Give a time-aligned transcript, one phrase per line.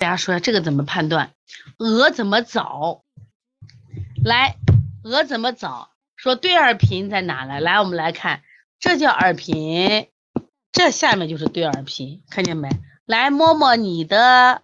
[0.00, 1.32] 大家说这个怎么判断？
[1.76, 3.02] 鹅怎么找？
[4.24, 4.56] 来，
[5.04, 5.90] 鹅怎么找？
[6.16, 7.60] 说对耳频在哪来？
[7.60, 8.40] 来，我们来看，
[8.78, 10.08] 这叫耳频，
[10.72, 12.70] 这下面就是对耳频，看见没？
[13.04, 14.62] 来摸摸你的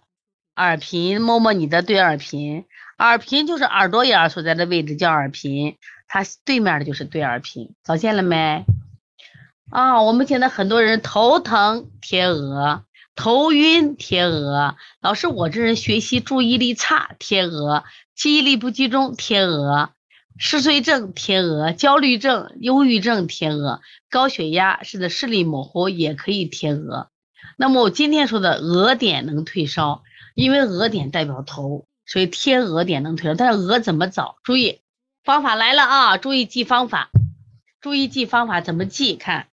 [0.55, 2.65] 耳频，摸摸你的对耳频，
[2.97, 5.77] 耳频就是耳朵眼所在的位置叫耳频，
[6.07, 8.65] 它对面的就是对耳频，找见了没？
[9.69, 12.85] 啊，我们现在很多人头疼贴额，
[13.17, 17.83] 头晕贴额，老师我这人学习注意力差贴额，
[18.15, 19.89] 记忆力不集中贴额。
[20.37, 27.09] 嗜睡症贴额，焦虑症、忧郁症贴额，高血压是的视力模糊也可以贴额。
[27.57, 30.03] 那么我今天说的额点能退烧，
[30.35, 33.33] 因为额点代表头，所以贴额点能退烧。
[33.35, 34.35] 但是额怎么找？
[34.43, 34.81] 注意
[35.23, 36.17] 方法来了啊！
[36.17, 37.09] 注意记方法，
[37.81, 39.15] 注意记方法怎么记？
[39.15, 39.47] 看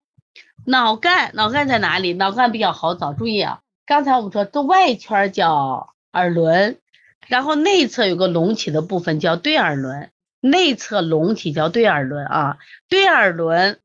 [0.66, 2.12] 脑干，脑干在哪里？
[2.12, 3.14] 脑干比较好找。
[3.14, 6.78] 注意啊，刚才我们说这外圈叫耳轮，
[7.26, 10.10] 然后内侧有个隆起的部分叫对耳轮。
[10.40, 12.58] 内侧隆起叫对耳轮啊，
[12.90, 13.80] 对耳轮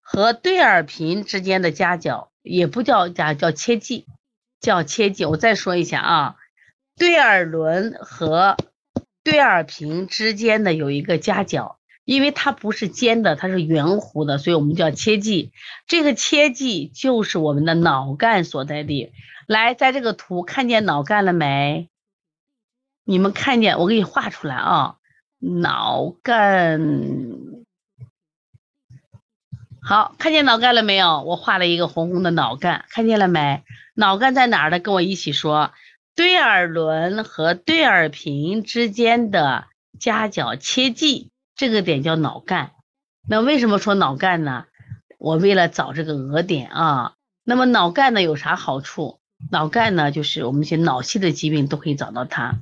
[0.00, 4.06] 和对耳频之间的夹角也不叫夹，叫切迹，
[4.58, 5.26] 叫切迹。
[5.26, 6.36] 我再说一下啊，
[6.96, 8.56] 对耳轮和
[9.22, 11.77] 对耳频之间的有一个夹角，
[12.08, 15.52] 因为它不是尖的，它是圆弧的，所以我们叫切迹。
[15.86, 19.12] 这个切迹就是我们的脑干所在地。
[19.46, 21.90] 来，在这个图看见脑干了没？
[23.04, 23.78] 你们看见？
[23.78, 24.94] 我给你画出来啊。
[25.38, 26.80] 脑干，
[29.82, 31.20] 好，看见脑干了没有？
[31.24, 33.62] 我画了一个红红的脑干，看见了没？
[33.92, 34.78] 脑干在哪儿呢？
[34.78, 35.72] 跟我一起说，
[36.14, 39.66] 对耳轮和对耳屏之间的
[40.00, 42.70] 夹角切迹，这个点叫脑干。
[43.28, 44.66] 那为什么说脑干呢？
[45.18, 47.14] 我为了找这个额点啊。
[47.42, 49.18] 那么脑干呢有啥好处？
[49.50, 52.60] 脑干呢就是我们一些脑系的疾病都可以找到它。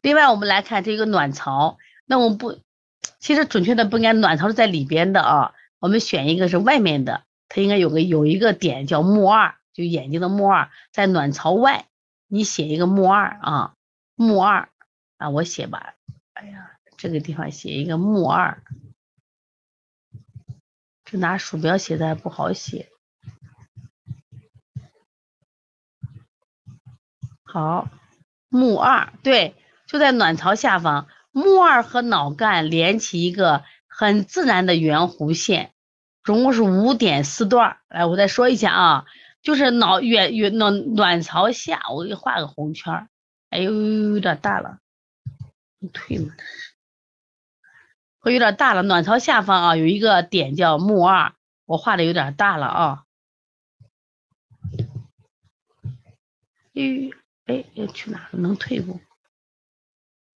[0.00, 1.76] 另外，我们来看这个卵巢。
[2.06, 2.58] 那我们不，
[3.18, 11.84] 其实准确的不应该卵巢是在里边的啊，我们选一个是外面的，它应该有个有一个点叫目二，就眼睛的目二在卵巢外，
[12.26, 13.74] 你写一个目二啊，
[14.14, 14.70] 目二
[15.18, 15.94] 啊，我写吧，
[16.32, 18.62] 哎呀，这个地方写一个目二，
[21.04, 22.88] 这拿鼠标写的还不好写，
[27.42, 27.88] 好，
[28.48, 29.54] 目二对，
[29.86, 31.08] 就在卵巢下方。
[31.30, 35.72] 木二和脑干连起一个很自然的圆弧线，
[36.22, 37.78] 总共是五点四段。
[37.88, 39.04] 来，我再说一下啊，
[39.42, 43.08] 就是脑远远卵卵巢下，我给画个红圈。
[43.50, 44.78] 哎呦，有点大了，
[45.80, 46.32] 你退嘛？
[48.24, 48.82] 会有点大了。
[48.82, 51.34] 卵巢下方啊，有一个点叫木二，
[51.66, 53.02] 我画的有点大了啊。
[56.74, 57.10] 哎
[57.44, 58.38] 哎，要去哪了？
[58.38, 58.98] 能退不？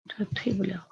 [0.09, 0.85] 这退不了。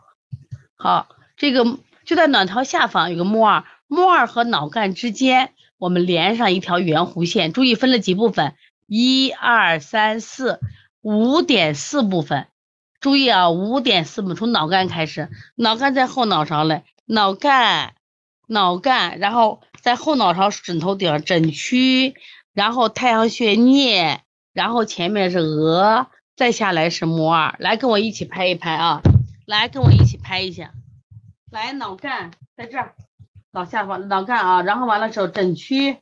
[0.75, 1.65] 好，这个
[2.05, 7.51] 就在卵巢下方有个木二，木二和脑干之间，我们连上一条圆弧线。
[7.51, 8.55] 注意分了几部分，
[8.87, 10.61] 一二三四，
[11.01, 12.47] 五点四部分。
[13.05, 17.93] 注意啊，五点四部分从脑干开始，脑干在后脑勺嘞，脑干，
[18.47, 22.15] 脑干，然后在后脑勺枕头顶枕区，
[22.51, 24.17] 然后太阳穴颞，
[24.53, 27.55] 然后前面是额，再下来是木二。
[27.59, 29.03] 来，跟我一起拍一拍啊。
[29.45, 30.71] 来，跟我一起拍一下。
[31.51, 32.95] 来，脑干在这儿，
[33.51, 35.99] 脑下方脑干啊，然后完了之后枕区，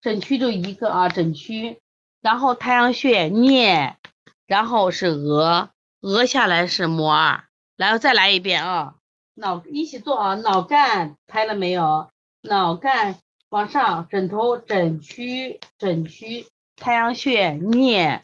[0.00, 1.80] 枕区就一个啊，枕区，
[2.22, 3.94] 然后太阳穴颞，
[4.46, 5.70] 然后是额，
[6.04, 7.44] 额下来是摩二。
[7.78, 8.96] 来，我再来一遍啊，
[9.32, 12.10] 脑一起做啊，脑干拍了没有？
[12.42, 13.16] 脑干
[13.48, 18.20] 往上，枕头枕区，枕区太阳穴颞，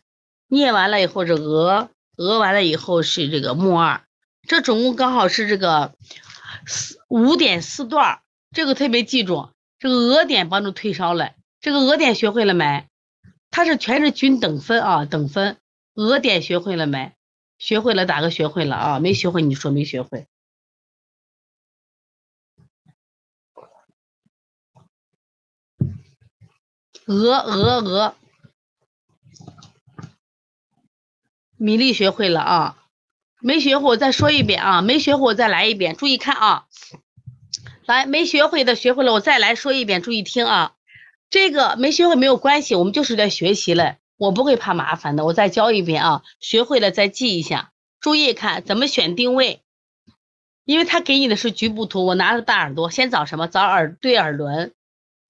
[0.50, 4.02] 颞完了以后是额，额完了以后是这个摩二。
[4.46, 5.94] 这总共刚好是这个
[6.66, 8.20] 四五点四段，
[8.52, 9.48] 这个特别记住，
[9.78, 11.30] 这个额点帮助退烧了。
[11.62, 12.84] 这个额点学会了没？
[13.50, 15.56] 它是全是均等分啊，等分。
[15.94, 17.12] 额点学会了没？
[17.60, 20.26] 学会了打个学会了啊，没学会你说没学会。
[27.04, 28.14] 鹅鹅鹅，
[31.56, 32.76] 米粒学会了啊。
[33.42, 34.82] 没学会，我再说一遍啊！
[34.82, 35.96] 没学会，我再来一遍。
[35.96, 36.66] 注意看啊！
[37.86, 40.02] 来，没学会的学会了，我再来说一遍。
[40.02, 40.76] 注意听啊！
[41.30, 45.24] 这个没学会没有关系，我们就是在学习了，我不会怕麻烦的。
[45.24, 46.22] 我再教一遍啊！
[46.40, 47.70] 学会了再记一下。
[48.00, 49.62] 注意看怎么选定位，
[50.66, 53.48] 因为他给你的是局部图，我拿着大耳朵，先找什么？
[53.48, 54.72] 找耳对耳轮。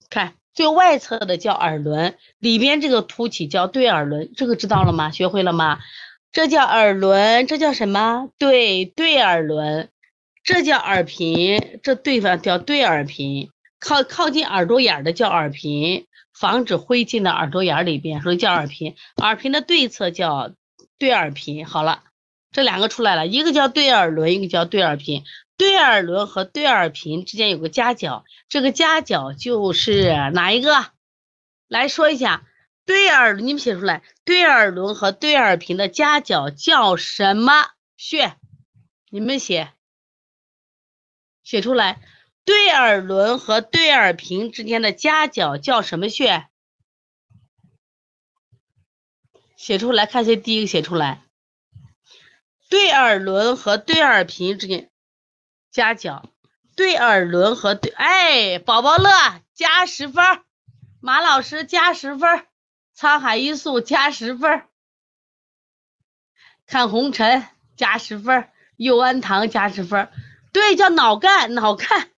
[0.09, 5.09] 看最外侧的叫耳轮，里边这个凸起叫对耳轮，这个知道了吗？
[5.09, 5.79] 学会了吗？
[6.33, 8.27] 这叫耳轮，这叫什么？
[8.37, 9.89] 对，对耳轮，
[10.43, 18.95] 这叫耳频，这对方叫对耳频，靠靠近耳朵眼的叫耳频，防止灰进到耳朵眼里边，所以叫耳频。
[19.17, 20.53] 耳频的对侧叫
[20.99, 21.65] 对耳频。
[21.65, 22.03] 好了，
[22.51, 25.23] 这两个出来了，一个叫对耳轮，一个叫对耳频。
[25.57, 30.85] 对耳轮和对耳频之间有个夹角，这个夹角就是哪一个？
[31.67, 32.47] 来说一下。
[32.85, 34.03] 对耳，你们写出来。
[34.25, 37.67] 对耳轮和对耳频的夹角叫什么
[37.97, 38.35] 穴？
[39.09, 39.71] 你们写，
[41.43, 41.99] 写出来。
[42.45, 46.47] 对耳轮和对耳屏之间的夹角叫什么穴？
[49.55, 51.23] 写出来，看谁第一个写出来。
[52.69, 54.89] 对耳轮和对耳屏之间
[55.71, 56.29] 夹角，
[56.75, 59.09] 对耳轮和对，哎，宝宝乐
[59.53, 60.23] 加十分，
[60.99, 62.47] 马老师加十分。
[62.95, 64.67] 沧海一粟加十分，
[66.67, 70.11] 看红尘加十分，佑安堂加十分。
[70.53, 72.10] 对，叫脑干，脑干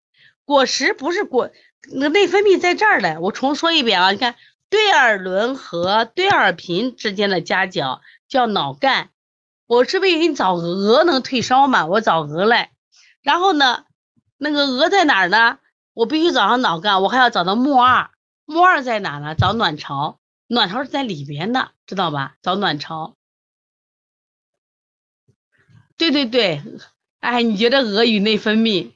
[0.45, 1.51] 果实不是果，
[1.91, 3.17] 那内分泌在这儿嘞。
[3.19, 4.35] 我重说一遍啊，你看
[4.69, 9.09] 对耳轮和对耳屏之间的夹角叫脑干。
[9.65, 11.85] 我是不给你找鹅能退烧嘛？
[11.85, 12.71] 我找鹅来，
[13.21, 13.85] 然后呢，
[14.37, 15.59] 那个鹅在哪儿呢？
[15.93, 18.11] 我必须找上脑干，我还要找到木二，
[18.45, 19.35] 木二在哪呢？
[19.35, 20.19] 找卵巢。
[20.47, 22.35] 卵巢是在里边的，知道吧？
[22.41, 23.15] 找卵巢。
[25.97, 26.61] 对对对，
[27.19, 28.91] 哎，你觉得鹅与内分泌？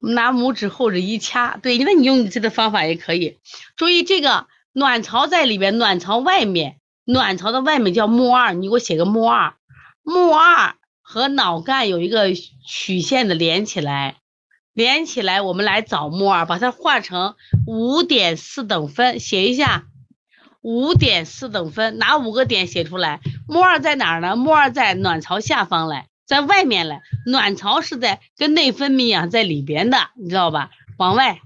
[0.00, 3.38] 拿拇指后指一掐，对，那你用你自己的方法也可以。
[3.76, 9.54] 注意这个卵巢在里边，卵巢外面，卵巢的外面叫木二，你给我写个木二。
[10.02, 12.34] 木二和脑干有一个
[12.66, 14.16] 曲线的连起来。
[14.72, 17.34] 连起来，我们来找木二，把它画成
[17.66, 19.86] 五点四等分，写一下
[20.62, 23.20] 五点四等分，哪五个点写出来？
[23.48, 24.36] 木二在哪儿呢？
[24.36, 27.00] 木二在卵巢下方嘞，在外面嘞。
[27.26, 30.70] 卵巢是在跟内分泌一样在里边的，你知道吧？
[30.96, 31.40] 往外，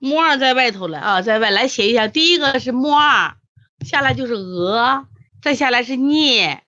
[0.00, 2.08] 木二在外头了啊，在外来写一下。
[2.08, 3.36] 第一个是木二，
[3.86, 5.06] 下来就是鹅，
[5.40, 6.58] 再下来是颞。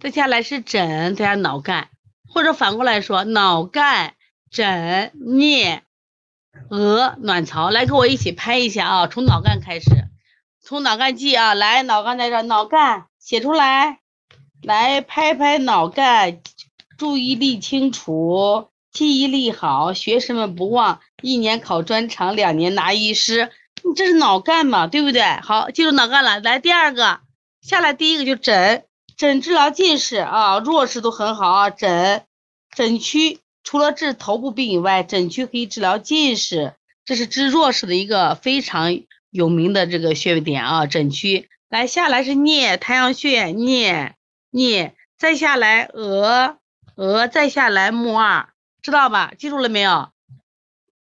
[0.00, 1.88] 再下来是枕，再下脑干，
[2.26, 4.14] 或者反过来说，脑干、
[4.50, 5.82] 枕、颞、
[6.70, 9.06] 额、卵巢，来跟我一起拍一下啊！
[9.06, 9.90] 从脑干开始，
[10.60, 14.00] 从脑干记啊，来，脑干在这，脑干写出来，
[14.62, 16.40] 来拍拍脑干，
[16.98, 23.52] 注意力清楚，记忆力好，学生们不忘，一年考专场，两年拿一师，
[23.84, 25.22] 你这是脑干嘛，对不对？
[25.40, 27.20] 好，记住脑干了，来第二个，
[27.60, 28.84] 下来第一个就诊。
[29.16, 31.70] 诊治疗近视啊，弱视都很好啊。
[31.70, 32.24] 诊
[32.74, 38.98] 诊区除了治头部病以外，诊区可以治疗近视，这是治弱视的一个非常
[39.30, 40.86] 有名的这个穴位点啊。
[40.86, 44.12] 诊区来下来是颞太阳穴，颞
[44.52, 46.58] 颞再下来额
[46.96, 48.50] 额再下来目二，
[48.82, 49.32] 知道吧？
[49.38, 50.10] 记住了没有？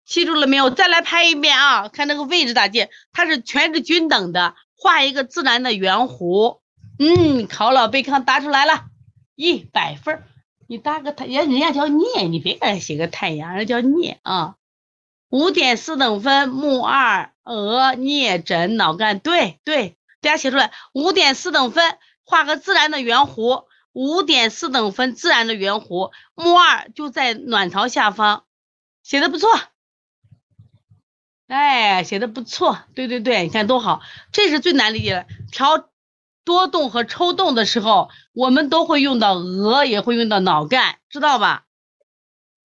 [0.05, 0.69] 记住了没有？
[0.69, 2.87] 再来拍一遍啊，看那个位置咋记？
[3.15, 6.59] 它是全是均等的，画一个自然的圆弧。
[6.99, 8.85] 嗯，考老贝康答出来了，
[9.37, 10.23] 一百分
[10.67, 14.57] 你答个太，人人家叫聂，你别给人写个太阳，人家叫聂啊。
[15.31, 20.73] 五点四等分，目二、额、颞、枕、脑干，对对，大家写出来。
[20.93, 23.65] 五点四等分，画个自然的圆弧。
[23.93, 28.45] 五点四等分，自然的圆弧，目二就在卵巢下方，
[29.03, 29.51] 写的不错。
[31.49, 35.89] 哎，写的不错，对对对，你看多好，这是最难理解的调。
[36.45, 41.67] 多动和抽动的时候，我们都会用到额，也会用到脑干，知道吧？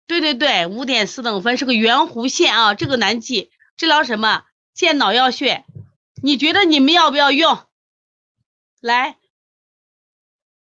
[0.06, 3.50] 对对对，五点四等分是个圆弧线啊，这个难记。
[3.78, 4.44] 治疗什么？
[4.76, 5.66] 健脑药穴。
[6.22, 7.60] 你觉得你们要不要用？
[8.80, 9.18] 来，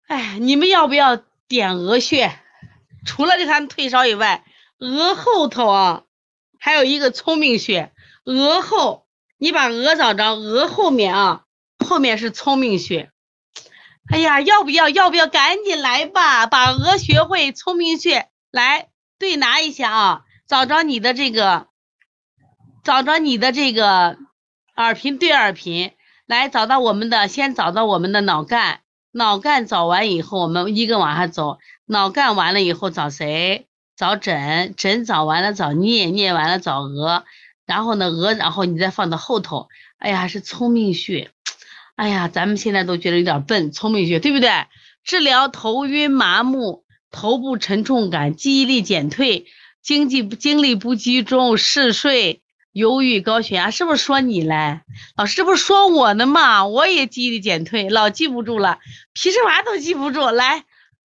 [0.07, 2.39] 哎，你们要不要点额穴？
[3.05, 4.45] 除了给他退烧以外，
[4.79, 6.03] 额后头啊，
[6.59, 7.91] 还有一个聪明穴。
[8.25, 11.45] 额后，你把额找着，额后面啊。
[11.87, 13.09] 后面是聪明穴，
[14.11, 14.89] 哎呀，要不要？
[14.89, 15.25] 要不要？
[15.27, 20.21] 赶紧来吧，把额学会，聪明穴来对拿一下啊！
[20.45, 21.67] 找着你的这个，
[22.83, 24.19] 找着你的这个
[24.79, 25.91] 耳频对耳频，
[26.25, 28.79] 来找到我们的，先找到我们的脑干，
[29.11, 33.67] 脑干找完以后，我们一个往下走，脑干完了以后找谁？
[33.97, 37.25] 找枕，枕找完了找颞，颞完了找额，
[37.65, 39.67] 然后呢额，然后你再放到后头，
[39.97, 41.29] 哎呀，是聪明穴。
[41.97, 44.49] 哎呀，咱们现在都觉得有点笨，聪明穴对不对？
[45.03, 49.45] 治疗头晕麻木、头部沉重感、记忆力减退、
[49.81, 54.81] 经济精力不集中、嗜睡，忧郁、高血压，是不是说你嘞？
[55.15, 56.67] 老师这不是说我呢吗？
[56.67, 58.79] 我也记忆力减退，老记不住了，
[59.13, 60.21] 皮质娃都记不住。
[60.29, 60.65] 来，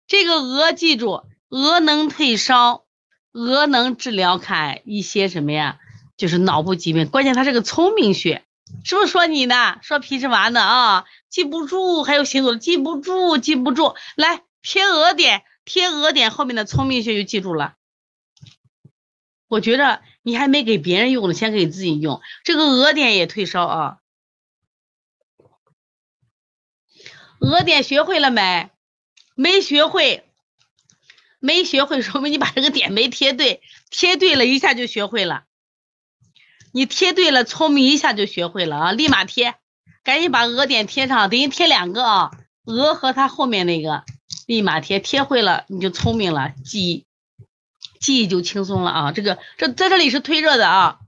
[0.06, 2.84] 这个鹅记住，鹅能退烧，
[3.32, 5.78] 鹅能治疗看一些什么呀？
[6.16, 8.44] 就是脑部疾病，关键它是个聪明穴，
[8.84, 9.78] 是不是说你呢？
[9.82, 11.04] 说皮质麻呢啊？
[11.28, 13.94] 记不住，还有行走记不住，记不住。
[14.16, 17.74] 来贴鹅点，贴鹅点后面的聪明穴就记住了。
[19.48, 22.20] 我觉着你还没给别人用呢，先给自己用。
[22.44, 23.98] 这个额点也退烧啊。
[27.40, 28.70] 额点学会了没？
[29.34, 30.24] 没学会，
[31.38, 33.62] 没学会，说明你把这个点没贴对。
[33.90, 35.44] 贴对了一下就学会了。
[36.72, 38.92] 你贴对了，聪明一下就学会了啊！
[38.92, 39.54] 立马贴，
[40.04, 42.30] 赶紧把额点贴上，等于贴两个啊，
[42.66, 44.04] 额和它后面那个，
[44.46, 47.06] 立马贴，贴会了你就聪明了，记。
[48.00, 49.12] 记忆就轻松了啊！
[49.12, 50.98] 这个这在这里是推热的啊。